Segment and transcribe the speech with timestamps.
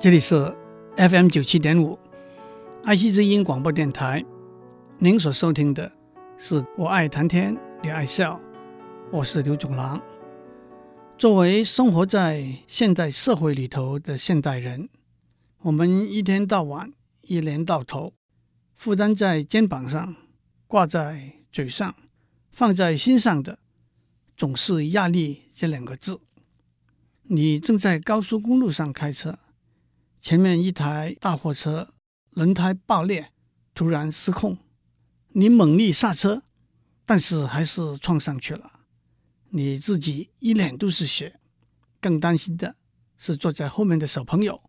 [0.00, 0.56] 这里是
[0.96, 1.98] FM 九七点五，
[2.84, 4.24] 爱惜之音广播电台。
[4.96, 5.92] 您所收听的
[6.38, 8.40] 是我爱谈天，你爱笑，
[9.12, 10.00] 我是刘总郎。
[11.18, 14.88] 作为生活在现代社会里头的现代人，
[15.58, 16.90] 我们一天到晚、
[17.20, 18.14] 一年到头，
[18.76, 20.16] 负担在肩膀上、
[20.66, 21.94] 挂在嘴上、
[22.50, 23.58] 放在心上的，
[24.34, 26.22] 总是压力这两个字。
[27.24, 29.38] 你正在高速公路上开车。
[30.20, 31.94] 前面一台大货车
[32.30, 33.32] 轮胎爆裂，
[33.74, 34.58] 突然失控，
[35.28, 36.42] 你猛力刹车，
[37.06, 38.80] 但是还是撞上去了。
[39.48, 41.40] 你自己一脸都是血，
[42.00, 42.76] 更担心的
[43.16, 44.62] 是坐在后面的小朋友，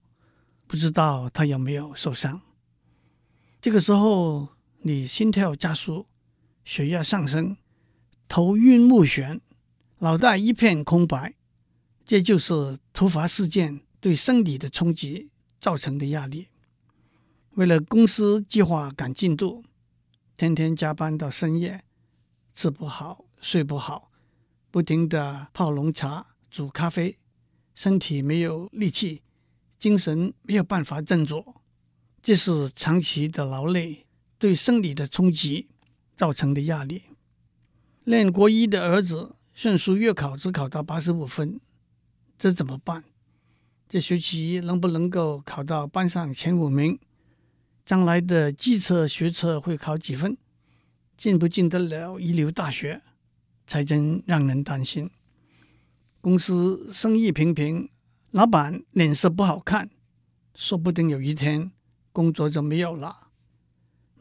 [0.67, 2.41] 不知道他有没有受伤。
[3.61, 4.47] 这个时候，
[4.83, 6.07] 你心跳加速，
[6.63, 7.57] 血压上升，
[8.27, 9.41] 头晕目眩，
[9.99, 11.35] 脑袋一片空白。
[12.05, 15.29] 这就是突发事件对身体的冲击。
[15.61, 16.47] 造成的压力，
[17.51, 19.63] 为了公司计划赶进度，
[20.35, 21.83] 天天加班到深夜，
[22.55, 24.11] 吃不好睡不好，
[24.71, 27.19] 不停的泡浓茶煮咖啡，
[27.75, 29.21] 身体没有力气，
[29.77, 31.61] 精神没有办法振作，
[32.23, 34.07] 这是长期的劳累
[34.39, 35.69] 对生理的冲击
[36.15, 37.03] 造成的压力。
[38.03, 41.61] 练国一的儿子顺数月考只考到八十五分，
[42.39, 43.03] 这怎么办？
[43.91, 46.97] 这学期能不能够考到班上前五名？
[47.85, 50.37] 将来的基测学测会考几分？
[51.17, 53.01] 进不进得了一流大学？
[53.67, 55.11] 才真让人担心。
[56.21, 57.89] 公司生意平平，
[58.29, 59.89] 老板脸色不好看，
[60.55, 61.69] 说不定有一天
[62.13, 63.27] 工作就没有了。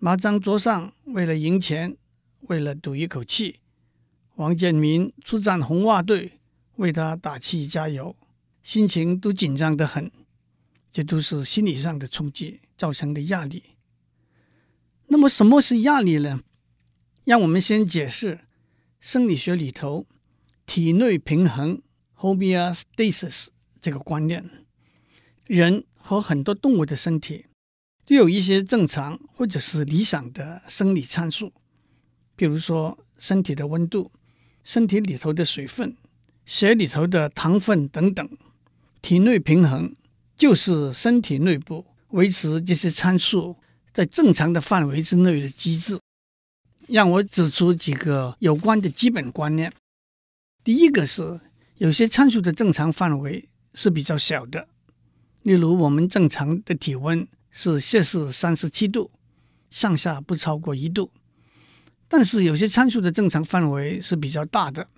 [0.01, 1.97] 麻将桌上为了赢钱，
[2.49, 3.61] 为了赌一口气，
[4.35, 6.41] 王建民出战红袜队，
[6.75, 8.17] 为他打气加油。
[8.63, 10.11] 心情都紧张得很，
[10.93, 13.63] 这都是心理上的冲击造成的压力。
[15.07, 16.43] 那么，什么是压力呢？
[17.25, 18.41] 让我们先解释
[19.01, 20.07] 生理学里头
[20.67, 21.83] 体内平衡
[22.17, 23.49] （homeostasis）
[23.81, 24.49] 这个观念。
[25.47, 27.47] 人和很多动物的身体
[28.07, 31.53] 都有一些正常或者是理想的生理参数，
[32.37, 34.13] 比如说身体的温度、
[34.63, 35.97] 身体里头的水分、
[36.47, 38.29] 血里头的糖分等等。
[39.03, 39.95] 体内平衡
[40.37, 43.57] 就是身体内部维持这些参数
[43.93, 45.99] 在正常的范围之内的机制。
[46.87, 49.73] 让我指出几个有关的基本观念。
[50.65, 51.41] 第一个是，
[51.79, 54.67] 有些参数的正常范围是比较小的，
[55.43, 59.11] 例如我们正常的体温是摄氏三十七度，
[59.71, 61.11] 上下不超过一度。
[62.09, 64.89] 但是有些参数的正常范围是比较大的，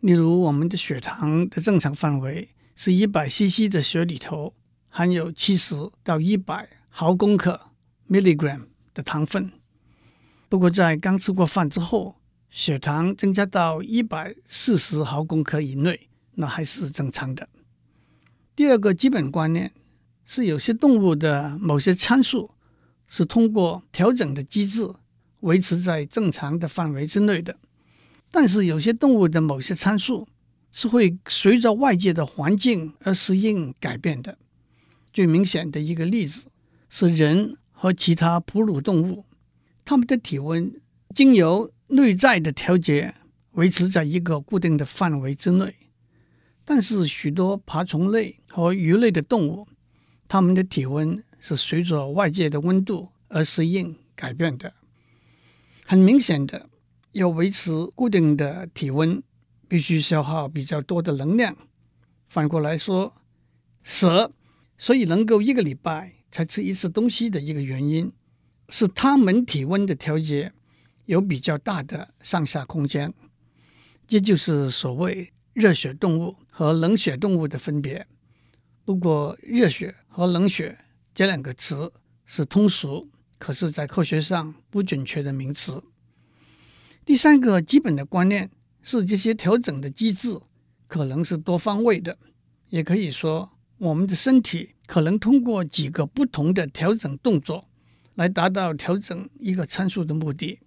[0.00, 2.48] 例如我们的血糖的正常范围。
[2.74, 4.54] 是一百 CC 的血里头
[4.88, 7.60] 含有七十到一百毫公克
[8.08, 9.52] （milligram） 的糖分。
[10.48, 12.16] 不过在刚吃过饭之后，
[12.48, 17.48] 血糖增加到一百四十毫公克以内，那还是正常的。
[18.56, 19.72] 第二个基本观念
[20.24, 22.50] 是，有些动物的某些参数
[23.06, 24.88] 是通过调整的机制
[25.40, 27.56] 维持在正常的范围之内的，
[28.30, 30.26] 但是有些动物的某些参数。
[30.72, 34.38] 是会随着外界的环境而适应改变的。
[35.12, 36.46] 最明显的一个例子
[36.88, 39.24] 是人和其他哺乳动物，
[39.84, 40.72] 它们的体温
[41.14, 43.14] 经由内在的调节
[43.52, 45.74] 维持在一个固定的范围之内。
[46.64, 49.66] 但是许多爬虫类和鱼类的动物，
[50.28, 54.72] 它们的体温是随着外界的温度而适应改变的。
[55.84, 56.70] 很明显的，
[57.10, 59.20] 要维持固定的体温。
[59.70, 61.56] 必须消耗比较多的能量。
[62.26, 63.14] 反过来说，
[63.84, 64.32] 蛇
[64.76, 68.12] 所以能够一个礼拜才吃一次东西的一个原因，
[68.68, 70.52] 是它们体温的调节
[71.04, 73.14] 有比较大的上下空间。
[74.08, 78.04] 这就是所谓热血动物和冷血动物的分别。
[78.84, 80.76] 不过，热血和冷血
[81.14, 81.92] 这两个词
[82.26, 83.08] 是通俗，
[83.38, 85.80] 可是在科学上不准确的名词。
[87.04, 88.50] 第三个基本的观念。
[88.82, 90.38] 是这些调整的机制
[90.86, 92.16] 可能是多方位的，
[92.68, 97.68] 也可以说我们的身体可能通过几个不同的调整动作
[98.14, 100.58] 来达到调整一个参数的目的。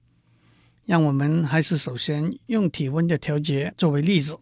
[0.86, 4.38] 让我们还是首先用体温的调节作为例子。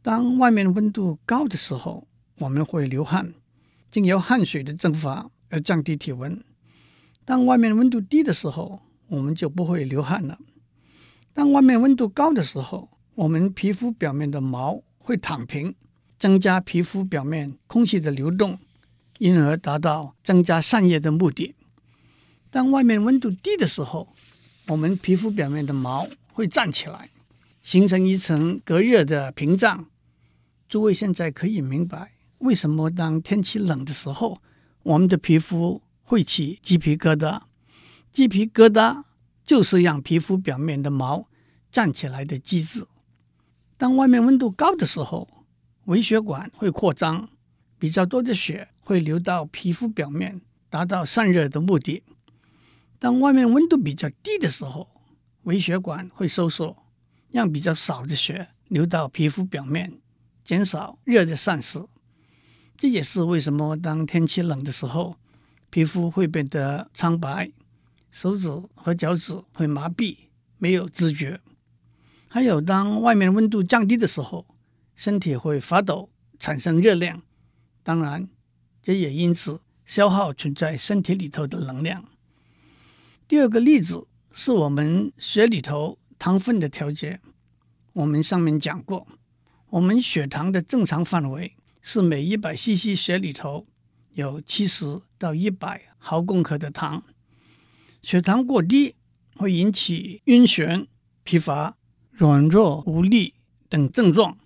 [0.00, 2.06] 当外面温度高的时候，
[2.38, 3.34] 我们会流汗，
[3.90, 6.32] 经由汗水的蒸发而降低体温；
[7.24, 10.38] 当外面温度低的时候，我们就不会流汗了。
[11.34, 15.74] 当外面温度高的时候，我们皮肤表面的毛会躺平，
[16.18, 18.58] 增加皮肤表面空气的流动，
[19.18, 21.54] 因而达到增加散热的目的。
[22.50, 24.14] 当外面温度低的时候，
[24.66, 27.08] 我们皮肤表面的毛会站起来，
[27.62, 29.86] 形成一层隔热的屏障。
[30.68, 34.40] 诸位现在可以明白为什么当天气冷的时候，
[34.82, 37.40] 我们的皮肤会起鸡皮疙瘩。
[38.12, 39.02] 鸡皮疙瘩
[39.44, 41.28] 就是让皮肤表面的毛
[41.70, 42.86] 站起来的机制。
[43.76, 45.28] 当外面温度高的时候，
[45.86, 47.28] 微血管会扩张，
[47.78, 50.40] 比较多的血会流到皮肤表面，
[50.70, 52.02] 达到散热的目的。
[52.98, 54.88] 当外面温度比较低的时候，
[55.42, 56.76] 微血管会收缩，
[57.30, 60.00] 让比较少的血流到皮肤表面，
[60.44, 61.84] 减少热的散失。
[62.76, 65.16] 这也是为什么当天气冷的时候，
[65.70, 67.50] 皮肤会变得苍白，
[68.12, 70.16] 手指和脚趾会麻痹，
[70.58, 71.40] 没有知觉。
[72.28, 74.46] 还有，当外面温度降低的时候，
[74.94, 77.22] 身体会发抖，产生热量。
[77.82, 78.28] 当然，
[78.82, 82.04] 这也因此消耗存在身体里头的能量。
[83.26, 87.18] 第二个例子是我们血里头糖分的调节。
[87.94, 89.06] 我们上面讲过，
[89.70, 93.66] 我们血糖的正常范围是每一百 CC 血里头
[94.12, 97.02] 有七十到一百毫公克的糖。
[98.02, 98.96] 血糖过低
[99.36, 100.86] 会引起晕眩、
[101.24, 101.76] 疲乏。
[102.14, 103.34] 软弱无力
[103.70, 104.36] 等症状，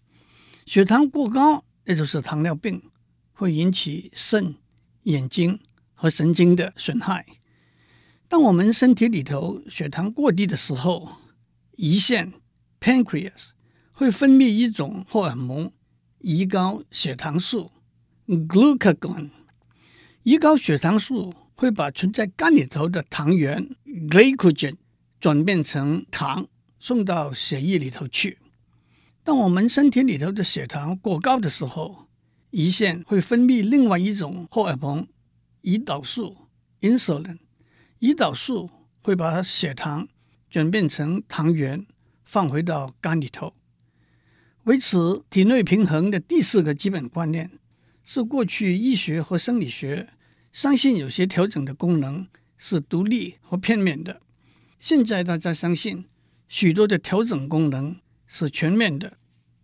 [0.66, 2.80] 血糖过高，也就是糖尿病，
[3.32, 4.54] 会引起肾、
[5.02, 5.58] 眼睛
[5.92, 7.26] 和神经的损害。
[8.28, 11.16] 当我们身体里头血糖过低的时候，
[11.76, 12.32] 胰腺
[12.80, 13.48] （pancreas）
[13.90, 15.72] 会分泌一种荷尔蒙——
[16.22, 17.72] 胰高血糖素
[18.28, 19.30] （glucagon）。
[20.22, 23.68] 胰高血糖素会把存在肝里头的糖原
[24.08, 24.76] （glycogen）
[25.18, 26.46] 转变成糖。
[26.78, 28.38] 送到血液里头去。
[29.24, 32.06] 当我们身体里头的血糖过高的时候，
[32.52, 35.04] 胰腺会分泌另外一种荷尔蒙——
[35.64, 36.46] 胰岛素
[36.82, 37.38] （insulin）。
[37.98, 38.70] 胰岛素
[39.02, 40.06] 会把血糖
[40.48, 41.84] 转变成糖原，
[42.24, 43.54] 放回到肝里头。
[44.64, 44.96] 维持
[45.28, 47.58] 体内平衡的第四个基本观念
[48.04, 50.10] 是：过去医学和生理学
[50.56, 52.26] 相信有些调整的功能
[52.56, 54.22] 是独立和片面的。
[54.78, 56.06] 现在大家相信。
[56.48, 59.18] 许多的调整功能是全面的，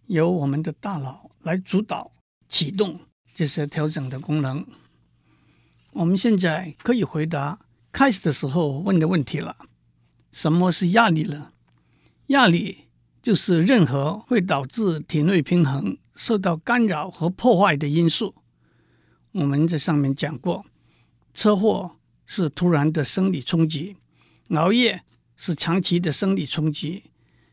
[0.08, 2.12] 由我们的大脑来主导
[2.46, 3.00] 启动
[3.34, 4.66] 这些调整的功能。
[5.92, 7.60] 我们现在可以回答
[7.90, 9.56] 开始的时候问的问题了：
[10.30, 11.52] 什么是压力呢？
[12.26, 12.88] 压力
[13.22, 18.34] 就是任何会导致体内平衡受到干扰和破坏的因素。
[19.30, 20.66] 我们在上面讲过，
[21.34, 21.96] 车祸
[22.26, 23.96] 是突然的生理冲击，
[24.50, 25.02] 熬夜。
[25.34, 27.02] 是长期的生理冲击，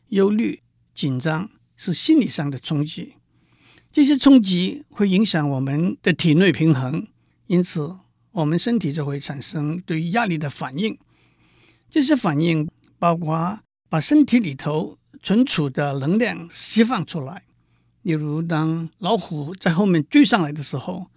[0.09, 0.61] 忧虑、
[0.93, 3.15] 紧张是心理上的冲击。
[3.91, 7.07] 这些冲击会影响我们的体内平衡，
[7.47, 7.97] 因此
[8.31, 10.95] 我们身体就会产生对压力的反应。
[11.89, 13.59] 这些反应包括
[13.89, 17.45] 把身体里头存储的能量释放出来，
[18.03, 21.07] 例如当老虎在后面追上来的时候，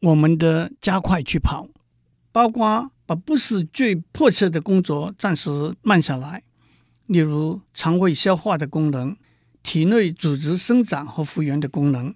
[0.00, 1.68] 我们的加快去跑，
[2.38, 2.92] 包括。
[3.04, 6.42] 把不是最迫切的工作暂时慢下来，
[7.06, 9.16] 例如肠胃消化的功能、
[9.62, 12.14] 体内组织生长和复原的功能，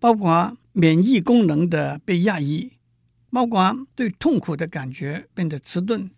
[0.00, 2.72] 包括免疫功能的被压抑，
[3.30, 6.10] 包括对痛苦的感觉变得迟钝，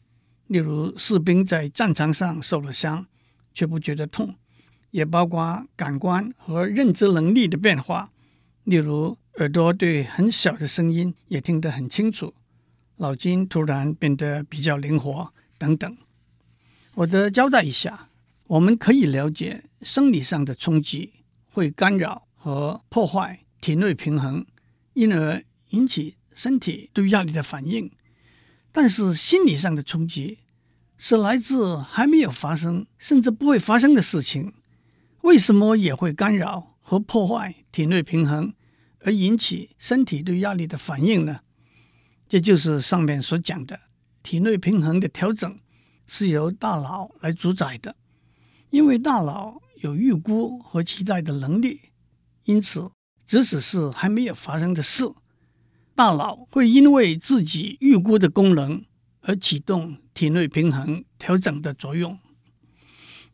[0.47, 3.05] 例如士兵在战场上受了伤
[3.53, 4.37] 却不觉得痛，
[4.93, 8.13] 也包括感官和认知能力的变化，
[8.63, 12.33] 例如耳朵对很小的声音也听得很清楚。
[12.99, 15.97] 脑筋突然变得比较灵活，等等。
[16.95, 18.09] 我得交代一下，
[18.47, 21.13] 我们可以了解生理上的冲击
[21.51, 24.47] 会干扰和破坏体内平衡，
[24.95, 27.91] 因而引起身体对压力的反应。
[28.73, 30.39] 但是心理上的冲击
[30.97, 34.55] 是来自还没有发生甚至不会发生的事情，
[35.23, 38.55] 为什么也会干扰和破坏体内平衡，
[39.01, 41.41] 而引起身体对压力的反应呢？
[42.29, 43.79] 这就是上面所讲的
[44.23, 45.59] 体内平衡的调整
[46.07, 47.97] 是由大脑来主宰的，
[48.71, 51.93] 因为大脑有预估和期待的能力，
[52.45, 52.91] 因此
[53.27, 55.05] 即使是还没有发生的事，
[55.95, 58.85] 大脑会因为自己预估的功能
[59.21, 62.19] 而启动体内平衡调整的作用。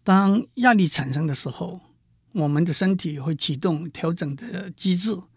[0.05, 1.81] 当压力产生的时候，
[2.33, 5.29] 我们的身体会启动调整的机制；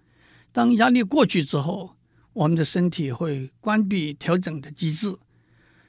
[0.52, 1.95] 当压力过去之后，
[2.36, 5.16] 我们的身体会关闭调整的机制。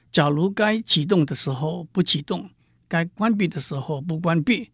[0.09, 2.49] 假如该启动的时候不启动，
[2.87, 4.71] 该关闭的时候不关闭，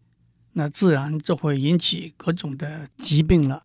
[0.52, 3.64] 那自然就会引起各种的疾病了。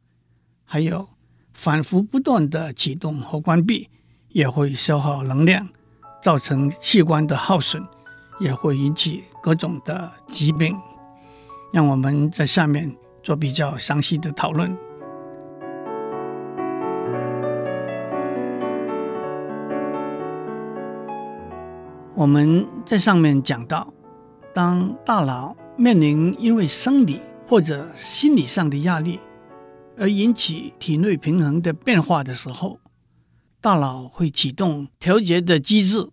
[0.65, 1.07] 还有
[1.53, 3.87] 反复不断的启动和关闭，
[4.29, 5.69] 也会消耗能量，
[6.19, 7.85] 造成器官的耗损，
[8.39, 10.75] 也会引起各种的疾病。
[11.71, 14.75] 让我们在下面做比较详细的讨论。
[22.19, 23.93] 我们在上面讲到，
[24.53, 29.21] 当大脑面临因为生理或者心理上的压力
[29.97, 32.81] 而引起体内平衡的变化的时候，
[33.61, 36.09] 大脑会启动调节的机制。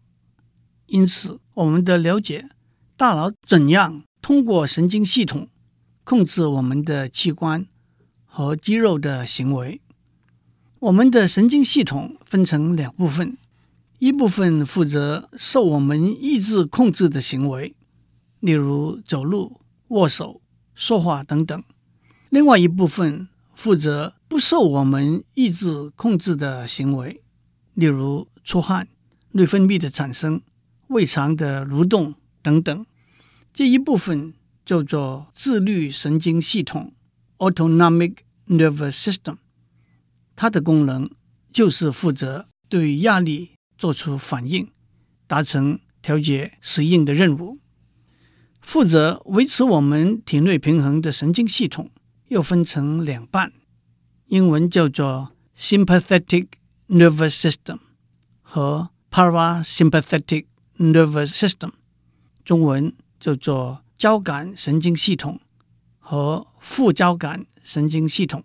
[0.86, 2.50] 因此，我们的了解
[2.96, 5.48] 大脑怎样通过神经系统
[6.04, 7.66] 控制我们的器官
[8.24, 9.80] 和肌肉的行为。
[10.78, 13.36] 我们的神经系统分成两部分。
[13.98, 17.74] 一部分负责受我们意志控制的行为，
[18.40, 20.42] 例如走路、握手、
[20.74, 21.60] 说话等等；
[22.28, 27.22] 另外一部分负责不受我们意志控制的行为，
[27.72, 28.88] 例如出汗、
[29.32, 30.42] 内分泌的产生、
[30.88, 32.86] 胃肠的蠕动等等。
[33.54, 34.34] 这一部分
[34.66, 36.92] 叫做自律神经系统
[37.38, 39.36] （Autonomic Nervous System），
[40.36, 41.10] 它的功能
[41.50, 43.55] 就是负责对压力。
[43.78, 44.70] 做出反应，
[45.26, 47.58] 达成调节适应的任务。
[48.60, 51.90] 负责维持我们体内平衡的神经系统
[52.28, 53.52] 又分成两半，
[54.26, 56.46] 英文叫做 sympathetic
[56.88, 57.78] nervous system
[58.42, 60.46] 和 parasympathetic
[60.78, 61.70] nervous system，
[62.44, 65.40] 中文叫做交感神经系统
[65.98, 68.44] 和副交感神经系统。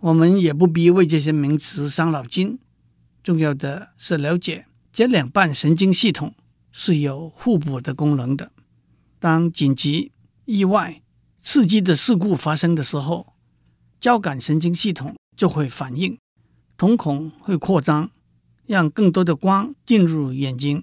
[0.00, 2.58] 我们也不必为这些名词伤脑筋。
[3.22, 6.34] 重要的是了解这两半神经系统
[6.70, 8.52] 是有互补的功能的。
[9.18, 10.10] 当紧急、
[10.44, 11.00] 意外、
[11.40, 13.34] 刺激的事故发生的时候，
[14.00, 16.18] 交感神经系统就会反应，
[16.76, 18.10] 瞳孔会扩张，
[18.66, 20.82] 让更多的光进入眼睛，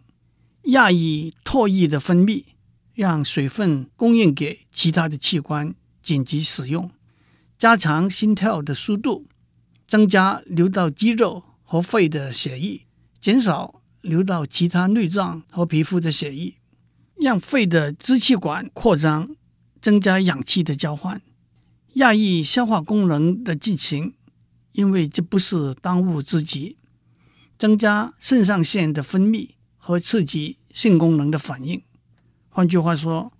[0.63, 2.45] 压抑唾液的分泌，
[2.93, 6.89] 让水分供应给其他的器官紧急使用，
[7.57, 9.27] 加强心跳的速度，
[9.85, 11.43] 增加流到肌肉。
[11.71, 12.87] 和肺的血液
[13.21, 16.55] 减少流到其他内脏和皮肤的血液，
[17.17, 19.35] 让肺的支气管扩张，
[19.79, 21.21] 增加氧气的交换，
[21.93, 24.15] 压抑消化功能的进行，
[24.71, 26.77] 因为这不是当务之急。
[27.55, 31.83] 增加肾上腺的分泌和刺激性功能的反应。
[32.49, 33.31] 换句话说，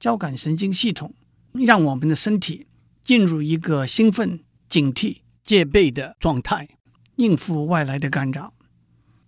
[0.00, 1.14] 交感神经系统
[1.52, 2.68] 让我们的身体
[3.04, 6.75] 进入一个兴奋、警惕、戒备的状态。
[7.16, 8.54] 应付外来的干扰。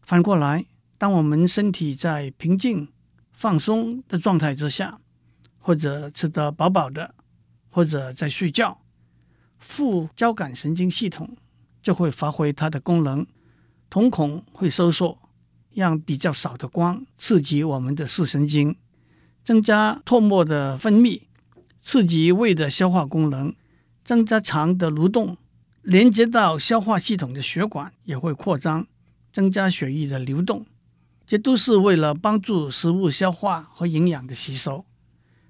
[0.02, 0.66] 反过来，
[0.96, 2.88] 当我们身体在平静、
[3.32, 5.00] 放松的状态之下，
[5.58, 7.14] 或者吃得饱饱的，
[7.68, 8.80] 或者在睡觉，
[9.58, 11.36] 副交感神经系统
[11.82, 13.26] 就会发挥它的功能，
[13.90, 15.18] 瞳孔会收缩，
[15.74, 18.76] 让比较少的光刺激我们的视神经，
[19.44, 21.22] 增加唾沫的分泌，
[21.78, 23.54] 刺激胃的消化功能，
[24.02, 25.36] 增加肠的蠕动。
[25.88, 28.86] 连接到消化系统的血管也会扩张，
[29.32, 30.66] 增加血液的流动，
[31.26, 34.84] 这都是为了帮助食物消化和营养的吸收。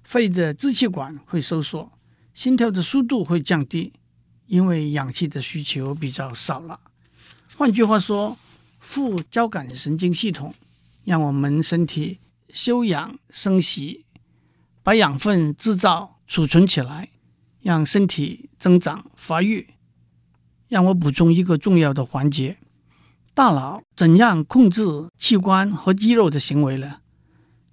[0.01, 1.91] 肺的支气管会收缩，
[2.33, 3.91] 心跳的速度会降低，
[4.47, 6.79] 因为氧气的需求比较少了。
[7.57, 8.37] 换句话说，
[8.79, 10.55] 副交感神经系统
[11.03, 14.05] 让我们身体休养生息，
[14.83, 17.09] 把养分制造储存起来，
[17.59, 19.73] 让身体增长发育。
[20.69, 22.57] 让我补充一个重要的环节：
[23.33, 26.97] 大脑怎样控制器官和肌肉的行为呢？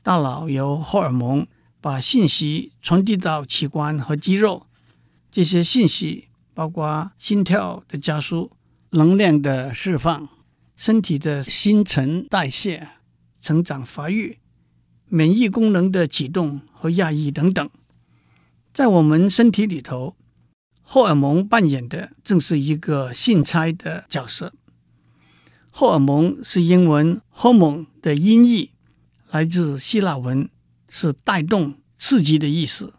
[0.03, 1.47] 大脑由荷尔蒙
[1.81, 4.67] 把信息传递到器官和肌肉，
[5.31, 8.50] 这些信息包括心跳的加速、
[8.91, 10.29] 能量的释放、
[10.75, 12.88] 身体的新陈代谢、
[13.43, 14.38] 成长发育、
[15.09, 17.69] 免疫功能的启动和压抑等等，
[18.73, 20.17] 在我们身体里头。
[20.88, 24.52] 荷尔蒙扮演的正是一个信差的角色。
[25.73, 28.71] 荷尔蒙是英文 “hormone” 的音译，
[29.33, 30.49] 来自希腊文，
[30.88, 32.95] 是带动、刺激的意思。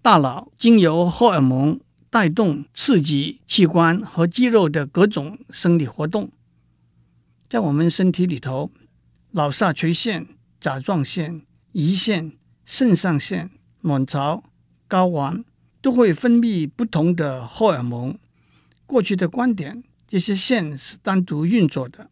[0.00, 1.78] 大脑经由荷尔蒙
[2.08, 6.32] 带动、刺激器官和肌肉的各种生理活动。
[7.50, 8.72] 在我们身体里头，
[9.32, 10.26] 脑下垂腺、
[10.58, 11.42] 甲状腺、
[11.74, 12.32] 胰腺、
[12.64, 13.50] 肾上腺、
[13.82, 14.42] 卵巢、
[14.88, 15.44] 睾丸。
[15.80, 18.18] 都会分泌不同的荷尔蒙。
[18.86, 22.06] 过去的观点，这些腺是单独运作的；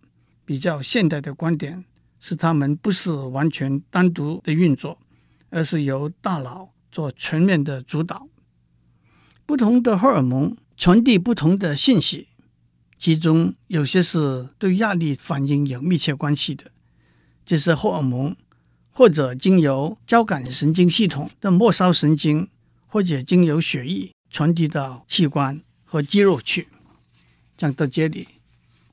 [0.45, 1.85] 比较现代的观点
[2.21, 4.99] 是，它们不是完全单独的运作，
[5.51, 8.29] 而是由大脑做全面的主导。
[9.45, 12.29] 不同的荷尔蒙传递不同的信息。
[12.99, 16.71] 其中有些是对压力反应有密切关系的，
[17.45, 18.35] 就是荷尔蒙，
[18.91, 22.49] 或者经由交感神经系统的末梢神经，
[22.97, 26.67] 或者经由血液传递到器官和肌肉去。
[27.55, 28.27] 讲到这里，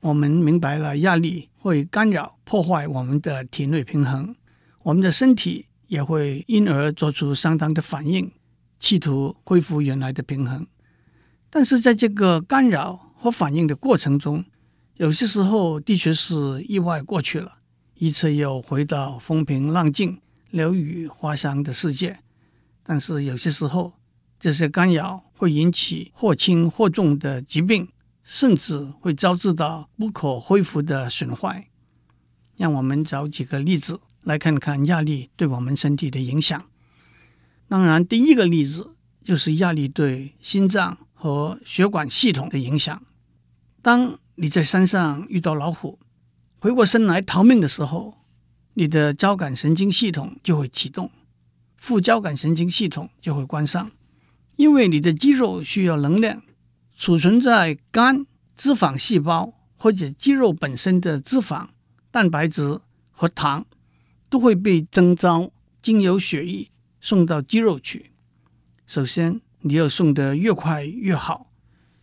[0.00, 4.36] 我们明白了压力会干扰、破坏我们的体内平衡，
[4.82, 8.30] 我们的身体也会因而做出相当的反应，
[8.78, 10.66] 企图恢复原来的平衡。
[11.48, 14.44] 但是在这个干扰和反应的过程中，
[14.98, 17.60] 有些时候的确是意外过去了，
[17.94, 20.20] 一切又回到风平浪静、
[20.50, 22.18] 鸟语花香的世界。
[22.84, 23.94] 但是有些时候，
[24.38, 27.88] 这些干扰会引起或轻或重的疾病，
[28.22, 31.68] 甚至会招致到不可恢复的损坏。
[32.56, 36.64] 让我们找几个例子来看看压力对我们身体的影响。
[37.66, 40.98] 当然，第一个例子就是压力对心脏。
[41.24, 43.02] 和血管系统的影响。
[43.80, 45.98] 当你在山上遇到老虎，
[46.58, 48.18] 回过身来逃命的时候，
[48.74, 51.10] 你的交感神经系统就会启动，
[51.84, 53.90] 副交感神经系统就会关上，
[54.56, 56.42] 因为你的肌肉需要能量，
[56.96, 58.24] 储存在肝、
[58.56, 61.68] 脂肪细胞或者肌肉本身的脂肪、
[62.10, 63.66] 蛋白质和糖
[64.30, 65.50] 都会被征召
[65.82, 66.70] 经由血液
[67.02, 68.12] 送到肌肉去。
[68.86, 69.40] 首先。
[69.66, 71.50] 你要送得越快越好，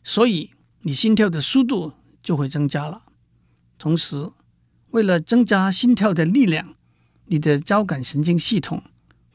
[0.03, 0.50] 所以
[0.81, 3.03] 你心跳的速度就会增加了。
[3.77, 4.31] 同时，
[4.89, 6.73] 为了增加心跳的力量，
[7.25, 8.81] 你的交感神经系统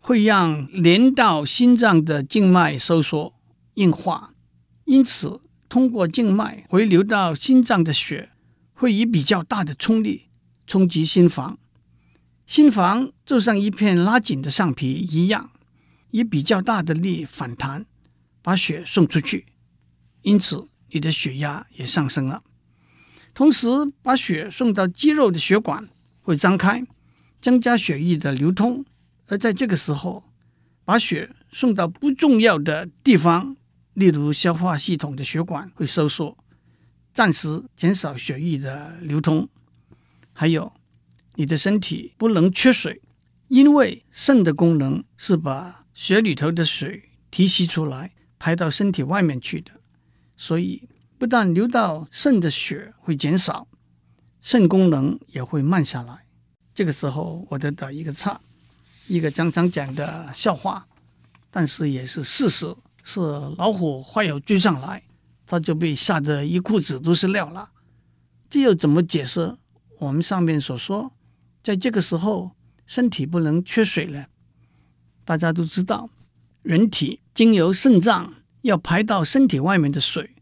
[0.07, 3.35] 会让连到心脏的静脉收缩
[3.75, 4.35] 硬化，
[4.85, 8.31] 因此通过静脉回流到心脏的血
[8.73, 10.27] 会以比较大的冲力
[10.65, 11.59] 冲击心房，
[12.47, 15.51] 心房就像一片拉紧的橡皮一样，
[16.13, 17.85] 以比较大的力反弹。
[18.41, 19.47] 把血送出去，
[20.23, 22.45] 因此你的血压也上升了。
[23.35, 23.67] 同时，
[24.05, 25.89] 把血送到肌肉的血管
[26.23, 26.85] 会张开，
[27.43, 28.85] 增加血液的流通。
[29.27, 30.25] 而在这个时候，
[30.85, 33.57] 把血送到不重要的地方，
[33.95, 36.37] 例如消化系统的血管会收缩，
[37.13, 39.49] 暂时减少血液的流通。
[40.33, 40.73] 还有，
[41.35, 43.03] 你的身体不能缺水，
[43.49, 48.13] 因为肾的功能是把血里头的水提吸出来。
[48.39, 49.73] 排到身体外面去的，
[50.37, 50.87] 所以
[51.17, 53.67] 不但流到肾的血会减少，
[54.43, 56.27] 肾功能也会慢下来。
[56.75, 58.39] 这个时候，我得打一个岔，
[59.07, 60.87] 一个常常讲的笑话，
[61.51, 63.21] 但是也是事实，是
[63.57, 65.03] 老虎快要追上来，
[65.47, 67.71] 他就被吓得一裤子都是尿了。
[68.51, 69.57] 这又怎么解释
[69.99, 71.13] 我们上面所说，
[71.63, 72.53] 在这个时候
[72.87, 74.27] 身体不能缺水呢？
[75.25, 76.11] 大家都知道。
[76.63, 80.35] 人体经由肾脏要排到身体外面的水，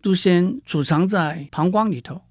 [0.00, 2.22] 都先储藏在膀胱里头。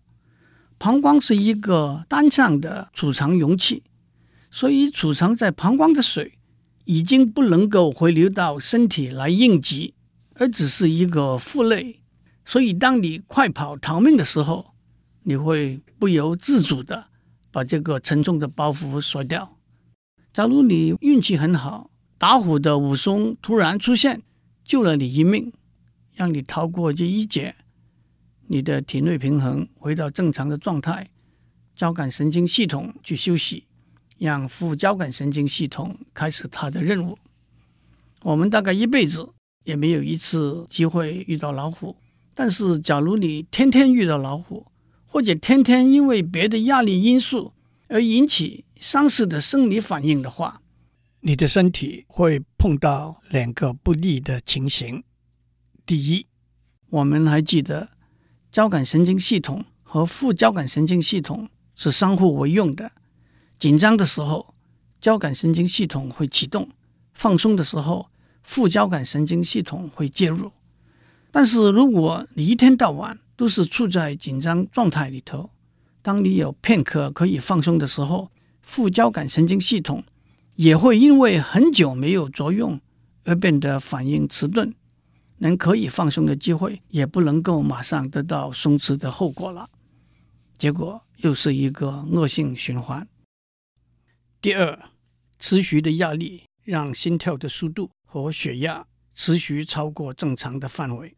[0.79, 3.84] 膀胱是一个单向的储藏容器，
[4.51, 6.39] 所以储藏在膀胱的水
[6.85, 9.93] 已经不能够回流到身体来应急，
[10.35, 12.01] 而只是一个负累。
[12.45, 14.73] 所以，当你快跑逃命的时候，
[15.23, 17.09] 你会不由自主地
[17.51, 19.57] 把这个沉重的包袱甩掉。
[20.33, 21.91] 假如你运气很好。
[22.17, 24.21] 打虎的武松突然出现，
[24.65, 25.53] 救了你一命，
[26.13, 27.55] 让你逃过这一劫。
[28.47, 31.12] 你的体内平衡回到正常的状态，
[31.77, 33.67] 交感神经系统去休息，
[34.19, 37.17] 让副交感神经系统开始它的任务。
[38.21, 39.27] 我们大概一辈子
[39.63, 41.95] 也没有一次机会遇到老虎，
[42.34, 44.65] 但是假如你天天遇到老虎，
[45.05, 47.53] 或者天天因为别的压力因素
[47.88, 50.62] 而引起相似的生理反应的话，
[51.21, 55.03] 你的身体会碰到两个不利的情形。
[55.86, 56.27] 第一，
[56.89, 57.89] 我们还记得
[58.51, 62.91] 交感神经系统和副交感神经系统是相互为用的。
[63.60, 64.56] 紧张的时候，
[65.02, 66.63] 交感神经系统会启动；
[67.13, 68.10] 放松的时候，
[68.41, 70.50] 副交感神经系统会介入。
[71.30, 75.50] 但是，如果你一天到晚都是处在紧张状态里头，
[76.02, 80.06] 当你有片刻可以放松的时候，副交感神经系统
[80.56, 82.80] 也会因为很久没有作用
[83.26, 84.74] 而变得反应迟钝，
[85.39, 89.69] 能可以放松的机会也不能够马上得到松弛的后果了，
[90.58, 93.06] 结果又是一个恶性循环。
[94.41, 94.89] 第二，
[95.38, 101.13] 持续的压力让心跳的速度和血压持续超过正常的范围，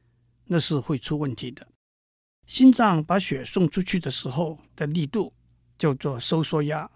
[0.45, 1.67] 那是会出问题的。
[2.47, 5.31] 心脏把血送出去的时候的力度
[5.77, 6.89] 叫做收缩压。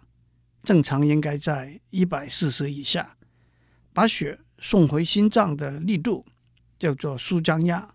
[0.64, 3.16] 正常应该在一百四十以下，
[3.94, 6.26] 把血送回心脏的力度
[6.80, 7.88] 叫做舒张压，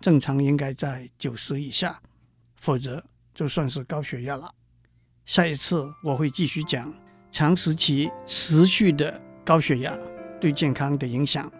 [0.00, 2.02] 正常应该在九十以下。
[2.56, 4.52] 否则就算是高血压了。
[5.24, 6.92] 下一次我会继续讲
[7.30, 9.96] 长时期持续的高血压
[10.40, 11.50] 对健康的影响。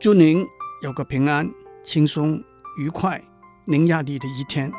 [0.00, 0.44] 祝您
[0.82, 1.48] 有个平安、
[1.84, 2.42] 轻松、
[2.78, 3.22] 愉快、
[3.66, 4.70] 零压力的一天。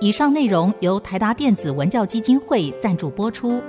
[0.00, 3.60] 以上内容由台达电子文教基金会赞助播出。